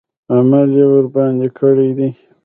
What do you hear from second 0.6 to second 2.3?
یې ورباندې کړی دی.